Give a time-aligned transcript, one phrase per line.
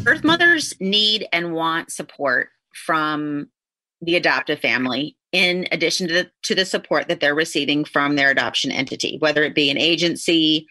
[0.00, 3.48] Birth mothers need and want support from
[4.00, 8.30] the adoptive family in addition to the, to the support that they're receiving from their
[8.30, 10.66] adoption entity, whether it be an agency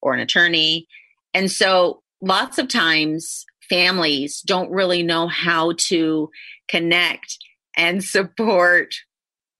[0.00, 0.86] or an attorney.
[1.34, 6.30] And so lots of times families don't really know how to
[6.68, 7.38] connect
[7.76, 8.94] and support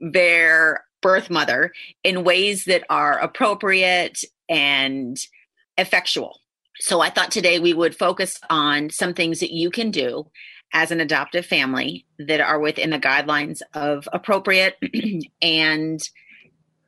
[0.01, 1.73] their birth mother
[2.03, 5.19] in ways that are appropriate and
[5.77, 6.41] effectual.
[6.81, 10.27] So I thought today we would focus on some things that you can do
[10.73, 14.77] as an adoptive family that are within the guidelines of appropriate
[15.43, 16.01] and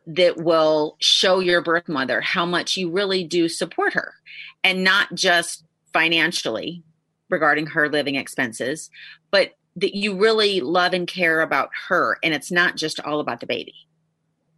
[0.07, 4.15] that will show your birth mother how much you really do support her
[4.65, 6.83] and not just financially
[7.29, 8.91] regarding her living expenses,
[9.31, 13.41] but that you really love and care about her and it's not just all about
[13.41, 13.75] the baby.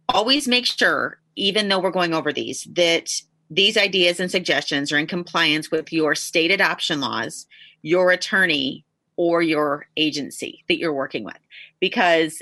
[0.09, 3.09] Always make sure, even though we're going over these, that
[3.51, 7.45] these ideas and suggestions are in compliance with your state adoption laws,
[7.81, 8.85] your attorney,
[9.17, 11.37] or your agency that you're working with.
[11.81, 12.41] Because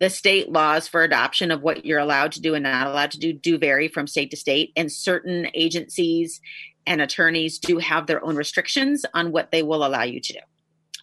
[0.00, 3.18] the state laws for adoption of what you're allowed to do and not allowed to
[3.18, 4.70] do do vary from state to state.
[4.76, 6.42] And certain agencies
[6.86, 10.38] and attorneys do have their own restrictions on what they will allow you to do.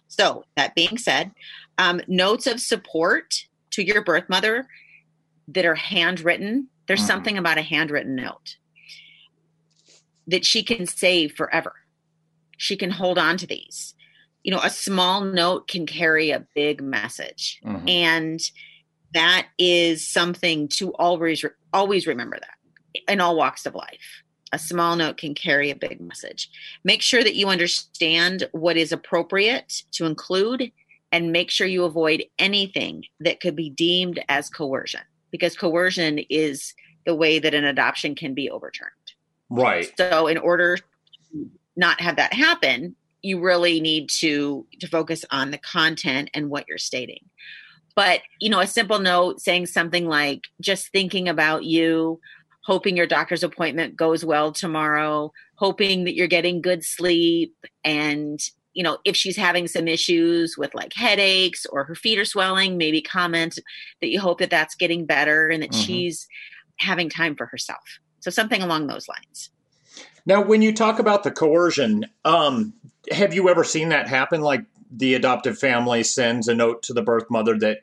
[0.06, 1.32] So, that being said,
[1.78, 4.68] um, notes of support to your birth mother
[5.48, 7.06] that are handwritten, there's mm-hmm.
[7.08, 8.56] something about a handwritten note
[10.26, 11.74] that she can save forever.
[12.56, 13.94] She can hold on to these.
[14.42, 17.60] You know, a small note can carry a big message.
[17.64, 17.88] Mm-hmm.
[17.88, 18.40] And
[19.14, 24.22] that is something to always always remember that in all walks of life.
[24.52, 26.48] A small note can carry a big message.
[26.84, 30.70] Make sure that you understand what is appropriate to include
[31.12, 35.00] and make sure you avoid anything that could be deemed as coercion
[35.30, 38.92] because coercion is the way that an adoption can be overturned.
[39.50, 39.92] Right.
[39.96, 45.50] So in order to not have that happen, you really need to to focus on
[45.50, 47.24] the content and what you're stating.
[47.94, 52.20] But, you know, a simple note saying something like just thinking about you,
[52.62, 57.54] hoping your doctor's appointment goes well tomorrow, hoping that you're getting good sleep
[57.84, 58.40] and
[58.74, 62.76] you know, if she's having some issues with like headaches or her feet are swelling,
[62.76, 63.58] maybe comment
[64.02, 65.80] that you hope that that's getting better and that mm-hmm.
[65.80, 66.28] she's
[66.78, 67.80] having time for herself.
[68.20, 69.50] So something along those lines.
[70.24, 72.74] Now, when you talk about the coercion, um,
[73.12, 74.40] have you ever seen that happen?
[74.40, 77.82] Like the adoptive family sends a note to the birth mother that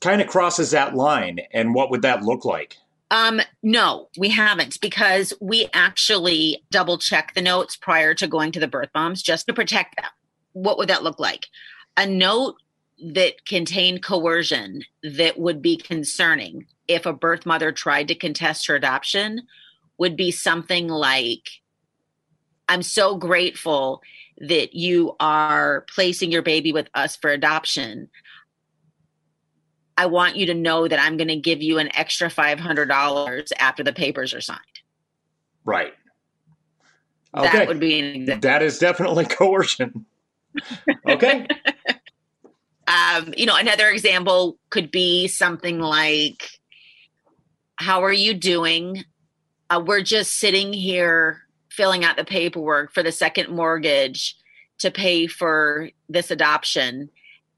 [0.00, 2.76] kind of crosses that line, and what would that look like?
[3.10, 8.60] Um, no, we haven't because we actually double check the notes prior to going to
[8.60, 10.10] the birth moms just to protect them.
[10.52, 11.48] What would that look like?
[11.96, 12.54] A note
[13.02, 18.74] that contained coercion that would be concerning if a birth mother tried to contest her
[18.74, 19.42] adoption
[19.96, 21.48] would be something like
[22.68, 24.02] I'm so grateful
[24.38, 28.08] that you are placing your baby with us for adoption.
[29.96, 33.82] I want you to know that I'm going to give you an extra $500 after
[33.82, 34.60] the papers are signed.
[35.64, 35.92] Right.
[37.36, 37.58] Okay.
[37.58, 40.06] That would be That is definitely coercion.
[41.06, 41.46] okay.
[42.86, 46.59] um, you know, another example could be something like
[47.80, 49.04] how are you doing?
[49.70, 51.40] Uh, we're just sitting here
[51.70, 54.36] filling out the paperwork for the second mortgage
[54.78, 57.08] to pay for this adoption.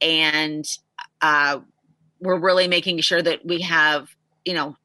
[0.00, 0.64] And
[1.20, 1.58] uh,
[2.20, 4.14] we're really making sure that we have,
[4.44, 4.76] you know,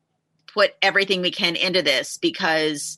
[0.52, 2.98] put everything we can into this because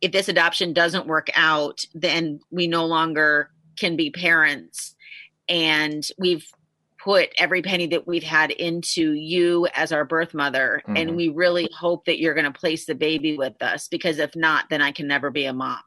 [0.00, 4.94] if this adoption doesn't work out, then we no longer can be parents.
[5.48, 6.46] And we've
[7.02, 10.82] put every penny that we've had into you as our birth mother.
[10.84, 10.96] Mm-hmm.
[10.96, 14.36] And we really hope that you're going to place the baby with us because if
[14.36, 15.78] not, then I can never be a mom.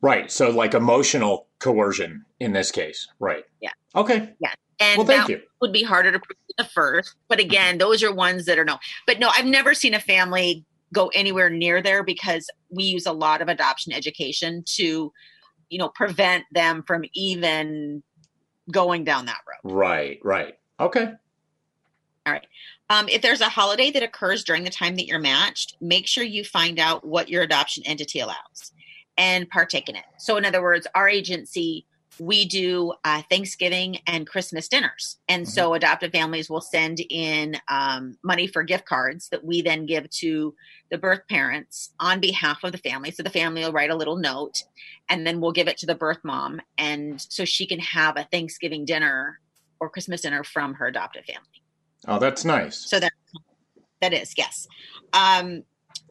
[0.00, 0.30] Right.
[0.30, 3.06] So, like emotional coercion in this case.
[3.18, 3.44] Right.
[3.60, 3.72] Yeah.
[3.94, 4.34] Okay.
[4.40, 4.52] Yeah.
[4.80, 5.40] And well, that you.
[5.60, 7.14] would be harder to prove the first.
[7.28, 8.78] But again, those are ones that are no.
[9.06, 10.64] But no, I've never seen a family
[10.94, 15.12] go anywhere near there because we use a lot of adoption education to,
[15.68, 18.02] you know, prevent them from even
[18.70, 19.74] going down that road.
[19.74, 20.58] Right, right.
[20.80, 21.12] Okay.
[22.26, 22.46] All right.
[22.90, 26.24] Um, if there's a holiday that occurs during the time that you're matched, make sure
[26.24, 28.72] you find out what your adoption entity allows
[29.16, 30.04] and partake in it.
[30.18, 31.86] So, in other words, our agency
[32.20, 35.18] we do uh, Thanksgiving and Christmas dinners.
[35.28, 35.50] And mm-hmm.
[35.50, 40.08] so adoptive families will send in um, money for gift cards that we then give
[40.10, 40.54] to
[40.90, 43.10] the birth parents on behalf of the family.
[43.10, 44.64] So the family will write a little note
[45.08, 46.60] and then we'll give it to the birth mom.
[46.76, 49.40] And so she can have a Thanksgiving dinner
[49.80, 51.42] or Christmas dinner from her adoptive family.
[52.06, 52.76] Oh, that's nice.
[52.76, 53.12] So that,
[54.00, 54.66] that is, yes.
[55.12, 55.64] Um,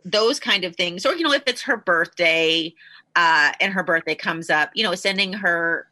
[0.04, 1.06] those kind of things.
[1.06, 2.74] Or, you know, if it's her birthday,
[3.18, 5.88] uh, and her birthday comes up, you know, sending her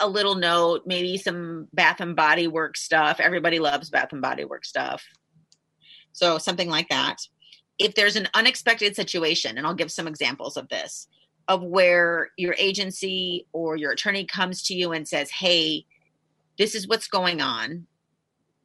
[0.00, 3.20] a little note, maybe some Bath and Body Work stuff.
[3.20, 5.02] Everybody loves Bath and Body Work stuff.
[6.12, 7.18] So something like that.
[7.78, 11.08] If there's an unexpected situation, and I'll give some examples of this,
[11.48, 15.86] of where your agency or your attorney comes to you and says, Hey,
[16.58, 17.86] this is what's going on.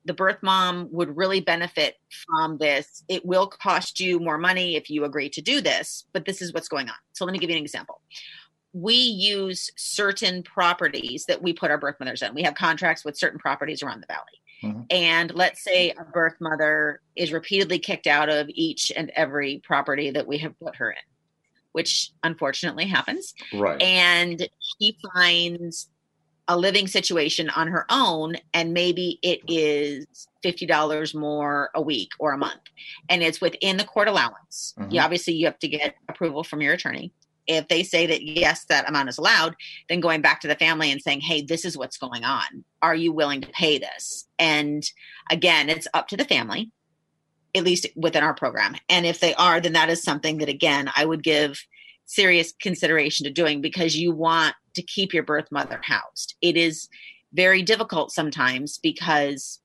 [0.06, 1.95] The birth mom would really benefit
[2.25, 3.03] from this.
[3.09, 6.53] It will cost you more money if you agree to do this, but this is
[6.53, 6.95] what's going on.
[7.13, 8.01] So let me give you an example
[8.74, 12.34] we use certain properties that we put our birth mothers in.
[12.34, 14.42] We have contracts with certain properties around the valley.
[14.64, 14.81] Mm-hmm.
[14.90, 20.12] And let's say a birth mother is repeatedly kicked out of each and every property
[20.12, 20.98] that we have put her in,
[21.72, 23.34] which unfortunately happens.
[23.54, 23.81] Right.
[23.81, 24.48] And
[24.80, 25.90] she finds
[26.48, 32.31] a living situation on her own, and maybe it is $50 more a week or
[32.31, 32.62] a month.
[33.10, 34.74] And it's within the court allowance.
[34.80, 34.92] Mm-hmm.
[34.92, 37.12] You, obviously, you have to get approval from your attorney
[37.47, 39.55] if they say that yes that amount is allowed
[39.89, 42.63] then going back to the family and saying hey this is what's going on.
[42.81, 44.27] Are you willing to pay this?
[44.38, 44.83] And
[45.29, 46.71] again it's up to the family
[47.55, 48.75] at least within our program.
[48.89, 51.59] And if they are then that is something that again i would give
[52.07, 56.35] serious consideration to doing because you want to keep your birth mother housed.
[56.41, 56.88] It is
[57.33, 59.59] very difficult sometimes because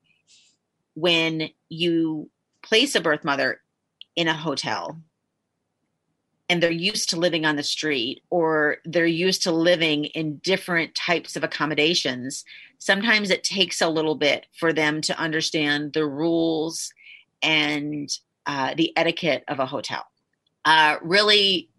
[0.93, 2.29] when you
[2.61, 3.61] place a birth mother
[4.15, 4.97] in a hotel
[6.49, 10.93] and they're used to living on the street or they're used to living in different
[10.95, 12.43] types of accommodations,
[12.79, 16.91] sometimes it takes a little bit for them to understand the rules
[17.41, 18.09] and
[18.45, 20.05] uh, the etiquette of a hotel.
[20.65, 21.69] Uh, really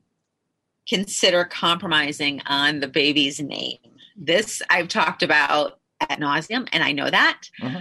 [0.89, 3.79] consider compromising on the baby's name.
[4.17, 7.81] This I've talked about at nauseum, and I know that, mm-hmm.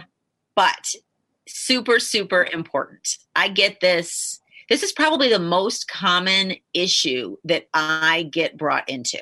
[0.56, 0.94] but
[1.48, 3.18] super, super important.
[3.36, 4.33] I get this
[4.74, 9.22] this is probably the most common issue that I get brought into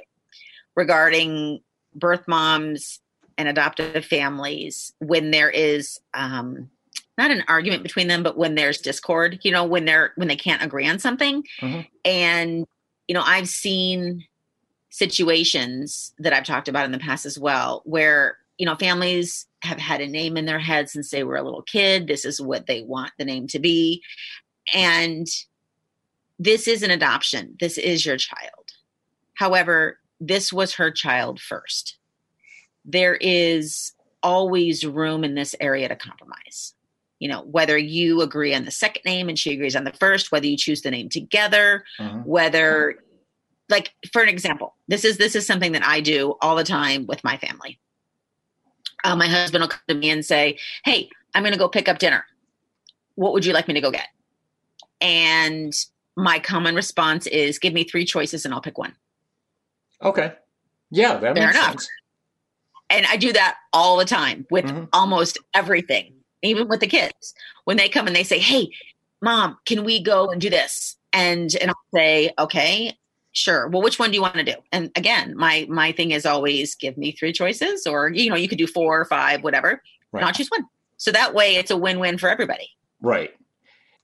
[0.77, 1.59] regarding
[1.93, 3.01] birth moms
[3.37, 6.69] and adoptive families when there is um,
[7.17, 10.37] not an argument between them, but when there's discord, you know, when they're when they
[10.37, 11.43] can't agree on something.
[11.59, 11.81] Mm-hmm.
[12.05, 12.65] And,
[13.09, 14.23] you know, I've seen
[14.89, 19.79] situations that I've talked about in the past as well, where, you know, families have
[19.79, 22.07] had a name in their head since they were a little kid.
[22.07, 24.01] This is what they want the name to be.
[24.73, 25.27] And
[26.39, 27.55] this is an adoption.
[27.59, 28.73] This is your child.
[29.35, 31.97] However, this was her child first.
[32.85, 36.73] There is always room in this area to compromise.
[37.19, 40.31] You know, whether you agree on the second name and she agrees on the first,
[40.31, 42.19] whether you choose the name together, uh-huh.
[42.25, 42.95] whether
[43.69, 47.07] like for an example, this is this is something that I do all the time
[47.07, 47.79] with my family.
[49.03, 51.87] Uh, my husband will come to me and say, "Hey, I'm going to go pick
[51.87, 52.25] up dinner.
[53.15, 54.07] What would you like me to go get?"
[55.01, 55.73] And
[56.15, 58.95] my common response is give me three choices and I'll pick one.
[60.01, 60.33] Okay.
[60.89, 61.65] Yeah, that Fair enough.
[61.65, 61.89] sense.
[62.89, 64.85] And I do that all the time with mm-hmm.
[64.91, 67.33] almost everything, even with the kids.
[67.63, 68.69] When they come and they say, Hey,
[69.21, 70.97] mom, can we go and do this?
[71.13, 72.97] And and I'll say, Okay,
[73.31, 73.69] sure.
[73.69, 74.55] Well, which one do you want to do?
[74.71, 78.49] And again, my my thing is always give me three choices, or you know, you
[78.49, 79.81] could do four or five, whatever.
[80.11, 80.21] Right.
[80.21, 80.65] Not choose one.
[80.97, 82.69] So that way it's a win-win for everybody.
[83.01, 83.31] Right.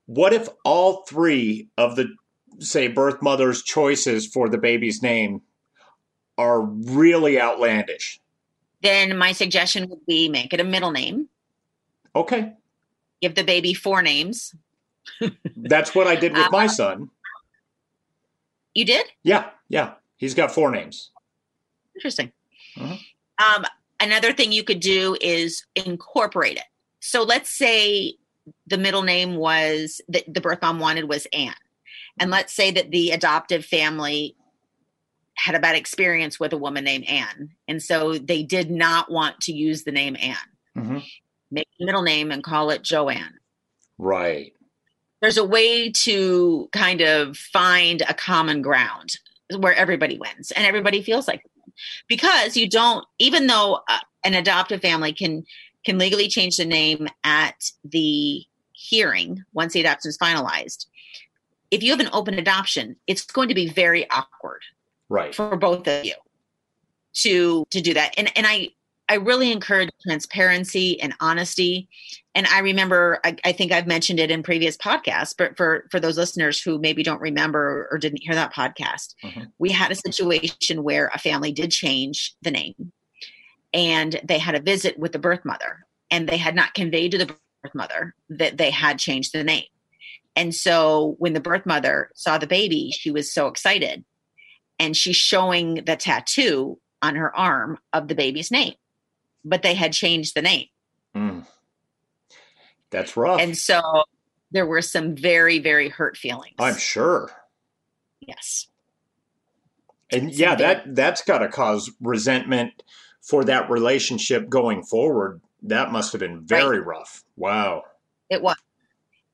[0.08, 2.08] What if all three of the,
[2.60, 5.42] say, birth mother's choices for the baby's name
[6.38, 8.20] are really outlandish?
[8.82, 11.28] Then my suggestion would be make it a middle name.
[12.16, 12.54] Okay.
[13.22, 14.56] Give the baby four names.
[15.58, 17.10] That's what I did with uh, my son.
[18.74, 19.08] You did?
[19.24, 19.94] Yeah, yeah.
[20.18, 21.12] He's got four names.
[21.96, 22.32] Interesting.
[22.76, 23.00] Mhm.
[23.40, 23.66] Um,
[24.00, 26.66] another thing you could do is incorporate it.
[27.00, 28.16] So let's say
[28.66, 31.54] the middle name was that the birth mom wanted was Anne.
[32.20, 34.36] And let's say that the adoptive family
[35.36, 37.50] had a bad experience with a woman named Anne.
[37.68, 40.36] And so they did not want to use the name Anne.
[40.76, 41.06] Mhm.
[41.52, 43.38] Make the middle name and call it Joanne.
[43.98, 44.54] Right.
[45.22, 49.18] There's a way to kind of find a common ground
[49.58, 51.42] where everybody wins and everybody feels like
[52.08, 55.46] because you don't even though uh, an adoptive family can
[55.88, 60.86] can legally change the name at the hearing once the adoption is finalized
[61.72, 64.62] if you have an open adoption it's going to be very awkward
[65.10, 65.34] Right.
[65.34, 66.14] for both of you
[67.24, 68.70] to to do that and and i
[69.10, 71.88] i really encourage transparency and honesty
[72.36, 76.00] and i remember I, I think i've mentioned it in previous podcasts but for for
[76.00, 79.52] those listeners who maybe don't remember or didn't hear that podcast Mhm.
[79.58, 82.92] we had a situation where a family did change the name
[83.74, 87.18] and they had a visit with the birth mother and they had not conveyed to
[87.18, 89.66] the birth mother that they had changed the name
[90.36, 94.04] and so when the birth mother saw the baby she was so excited
[94.80, 98.74] and she's showing the tattoo on her arm of the baby's name
[99.44, 100.68] but they had changed the name
[101.16, 101.48] Mm.
[102.92, 103.42] That's rough.
[103.42, 103.82] and so
[104.52, 107.32] there were some very very hurt feelings I'm sure.
[108.22, 108.68] yes
[110.12, 112.82] And yeah, that that's got to cause resentment
[113.28, 115.42] for that relationship going forward.
[115.64, 117.24] That must have been very rough.
[117.36, 117.84] Wow.
[118.30, 118.56] It was.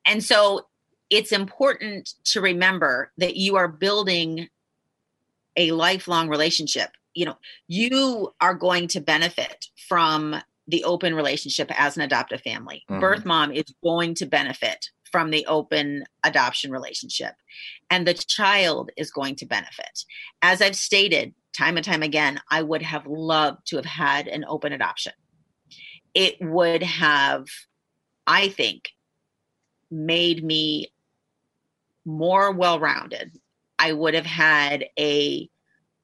[0.06, 0.68] And so
[1.10, 4.50] it's important to remember that you are building
[5.56, 6.90] a lifelong relationship.
[7.14, 10.36] You know, you are going to benefit from
[10.68, 12.84] the open relationship as an adoptive family.
[12.90, 13.00] Mhm.
[13.00, 17.36] Birth mom is going to benefit from the open adoption relationship,
[17.92, 20.06] and the child is going to benefit.
[20.42, 24.46] As I've stated time and time again, I would have loved to have had an
[24.48, 25.14] open adoption.
[26.14, 27.46] It would have,
[28.28, 28.90] I think,
[29.90, 30.92] made me
[32.06, 33.40] more well rounded.
[33.80, 35.50] I would have had a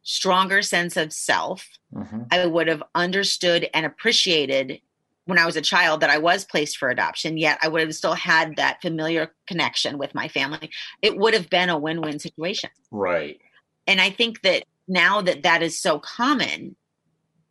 [0.03, 1.67] stronger sense of self.
[1.93, 2.27] Mhm.
[2.31, 4.81] I would have understood and appreciated
[5.25, 7.93] when I was a child that I was placed for adoption, yet I would have
[7.93, 10.71] still had that familiar connection with my family.
[11.03, 12.71] It would have been a win win situation.
[12.89, 13.39] Right.
[13.85, 16.75] And I think that now that that is so common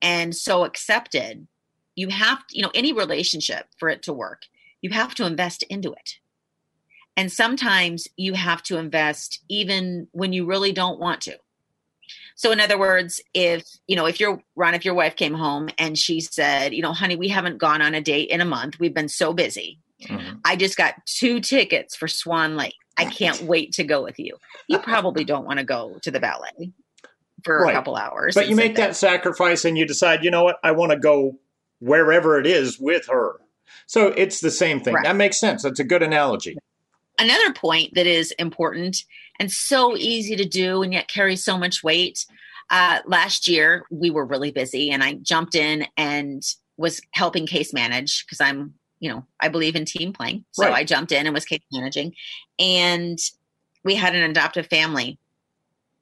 [0.03, 1.47] and so accepted,
[1.95, 4.43] you have, to, you know, any relationship for it to work,
[4.83, 6.19] you have to invest into it.
[7.17, 11.37] And sometimes you have to invest even when you really don't want to.
[12.37, 15.69] So in other words, if, you know, if your Ron, if your wife came home
[15.79, 18.79] and she said, you know, honey, we haven't gone on a date in a month.
[18.79, 19.81] We've been so busy.
[20.03, 20.41] Mhm.
[20.45, 22.77] I just got two tickets for Swan Lake.
[22.97, 24.37] I can't wait to go with you.
[24.69, 26.73] You probably don't want to go to the ballet
[27.45, 27.71] for Right.
[27.73, 28.35] a couple hours.
[28.35, 28.89] But you make there.
[28.89, 31.39] that sacrifice and you decide, you know what, I want to go
[31.81, 33.37] wherever it is with her.
[33.87, 34.95] So it's the same thing.
[34.95, 35.05] Right.
[35.05, 35.63] That makes sense.
[35.63, 36.57] That's a good analogy.
[37.19, 39.05] Another point that is important
[39.41, 42.25] and so easy to do and yet carries so much weight.
[42.71, 46.43] Uh, last year, we were really busy and I jumped in and
[46.77, 50.45] was helping case manage because I'm, you know, I believe in team playing.
[50.53, 50.75] So Right.
[50.75, 52.15] I jumped in and was case managing.
[52.59, 53.19] And
[53.85, 55.19] we had an adoptive family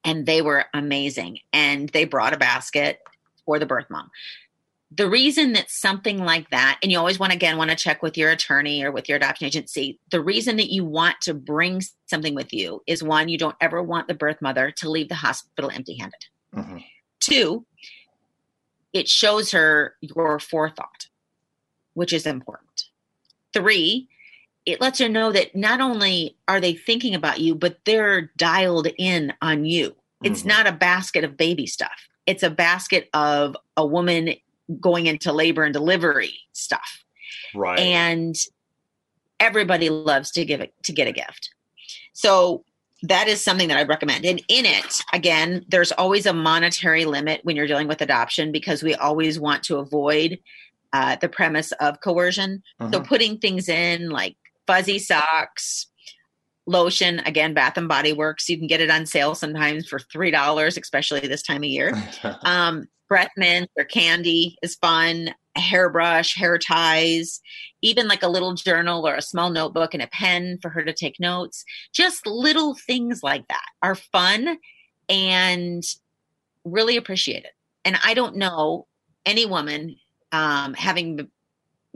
[0.06, 1.40] and they were amazing.
[1.52, 3.00] And they brought a basket
[3.44, 4.10] for the birth mom.
[4.92, 8.02] The reason that something like that, and you always want to again want to check
[8.02, 11.82] with your attorney or with your adoption agency, the reason that you want to bring
[12.06, 15.16] something with you is one, you don't ever want the birth mother to leave the
[15.16, 16.26] hospital empty handed.
[16.54, 16.84] Mhm.
[17.18, 17.66] Two,
[18.92, 21.08] it shows her your forethought,
[21.94, 22.84] which is important.
[23.52, 24.08] Three,
[24.66, 28.88] it lets her know that not only are they thinking about you, but they're dialed
[28.98, 29.94] in on you.
[30.24, 30.46] It's Mhm.
[30.46, 34.34] not a basket of baby stuff, it's a basket of a woman
[34.80, 37.04] going into labor and delivery stuff.
[37.54, 37.78] Right.
[37.78, 38.34] And
[39.38, 41.50] everybody loves to give it to get a gift.
[42.12, 42.64] So
[43.02, 44.24] that is something that I'd recommend.
[44.24, 48.82] And in it, again, there's always a monetary limit when you're dealing with adoption because
[48.82, 50.38] we always want to avoid
[50.92, 52.62] uh, the premise of coercion.
[52.80, 53.06] So Mhm.
[53.06, 55.86] putting things in like fuzzy socks,
[56.66, 60.30] lotion, again, Bath and Body Works, you can get it on sale sometimes for three
[60.30, 61.92] dollars, especially this time of year.
[62.42, 65.30] Um, breath mint or candy is fun.
[65.56, 67.40] A hairbrush, hair ties,
[67.80, 70.92] even like a little journal or a small notebook and a pen for her to
[70.92, 71.64] take notes.
[71.94, 74.58] Just little things like that are fun
[75.08, 75.82] and
[76.64, 77.50] really appreciated.
[77.84, 78.86] And I don't know
[79.24, 79.96] any woman
[80.32, 81.30] um, having,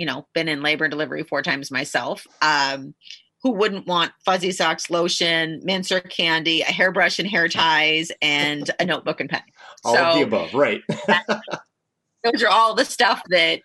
[0.00, 2.26] you know, been in labor and delivery four times myself.
[2.40, 2.94] Um,
[3.42, 8.84] who wouldn't want fuzzy socks, lotion, mincer candy, a hairbrush and hair ties, and a
[8.86, 9.42] notebook and pen?
[9.84, 10.80] All so, of the above, right?
[12.24, 13.60] those are all the stuff that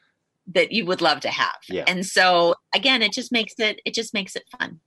[0.53, 1.55] that you would love to have.
[1.69, 1.85] Yeah.
[1.87, 4.81] And so again, it just makes it it just makes it fun.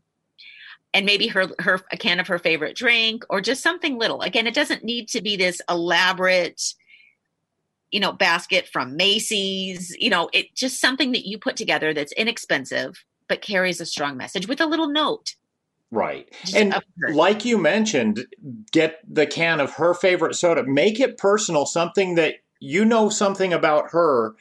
[0.92, 4.20] And maybe her her a can of her favorite drink or just something little.
[4.20, 6.62] Again, it doesn't need to be this elaborate
[7.90, 12.12] you know basket from Macy's, you know, it just something that you put together that's
[12.12, 15.34] inexpensive but carries a strong message with a little note.
[15.90, 16.28] Right.
[16.54, 16.74] and
[17.12, 18.26] like you mentioned,
[18.72, 20.62] get the can of her favorite soda.
[20.64, 24.34] Make it personal, something that you know something about her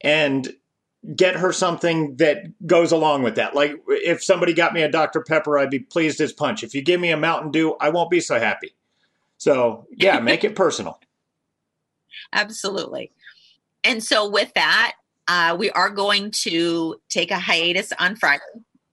[0.00, 0.54] and
[1.14, 3.54] get her something that goes along with that.
[3.54, 5.20] Like if somebody got me a Dr.
[5.20, 6.64] Pepper, I'd be pleased as punch.
[6.64, 8.74] If you give me a Mountain Dew, I won't be so happy.
[9.36, 10.98] So, yeah, make it personal.
[12.32, 13.12] Absolutely.
[13.84, 14.94] And so, with that,
[15.28, 18.42] uh, we are going to take a hiatus on Friday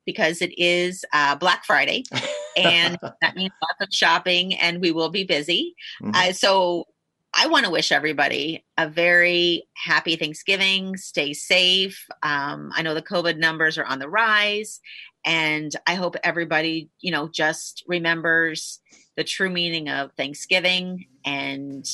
[0.06, 2.04] because it is uh, Black Friday,
[2.58, 5.76] and that means lots of shopping, and we will be busy.
[6.02, 6.12] Mm-hmm.
[6.14, 6.88] Uh, so
[7.34, 10.98] I want to wish everybody a very happy Thanksgiving.
[10.98, 12.06] Stay safe.
[12.22, 14.82] Um, I know the COVID numbers are on the rise,
[15.26, 18.80] and I hope everybody, you know, just remembers
[19.16, 21.88] the true meaning of Thanksgiving and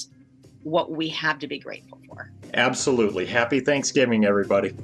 [0.64, 2.32] what we have to be grateful for.
[2.54, 3.26] Absolutely.
[3.26, 4.76] Happy Thanksgiving, everybody.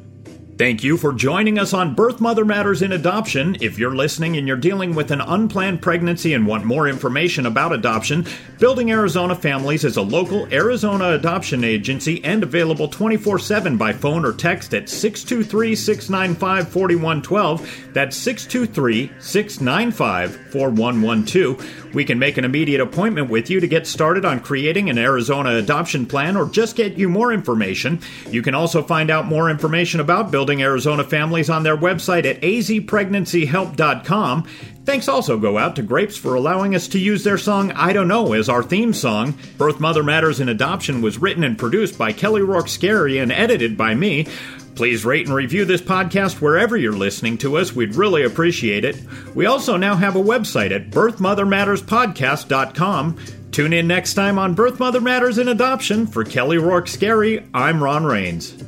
[0.58, 3.58] Thank you for joining us on Birth Mother Matters in Adoption.
[3.60, 7.74] If you're listening and you're dealing with an unplanned pregnancy and want more information about
[7.74, 8.26] adoption,
[8.58, 14.24] Building Arizona Families is a local Arizona adoption agency and available 24 7 by phone
[14.24, 17.94] or text at 623 695 4112.
[17.94, 21.94] That's 623 695 4112.
[21.94, 25.56] We can make an immediate appointment with you to get started on creating an Arizona
[25.56, 28.00] adoption plan or just get you more information.
[28.30, 32.24] You can also find out more information about Building Building Arizona Families on their website
[32.24, 34.48] at azpregnancyhelp.com.
[34.86, 38.08] Thanks also go out to Grapes for allowing us to use their song I Don't
[38.08, 39.34] Know as our theme song.
[39.58, 43.76] Birth Mother Matters in Adoption was written and produced by Kelly Rourke Scarry and edited
[43.76, 44.28] by me.
[44.76, 47.74] Please rate and review this podcast wherever you're listening to us.
[47.74, 49.02] We'd really appreciate it.
[49.34, 53.18] We also now have a website at birthmothermatterspodcast.com.
[53.52, 56.06] Tune in next time on Birth Mother Matters in Adoption.
[56.06, 58.64] For Kelly Rourke Scarry, I'm Ron Rains.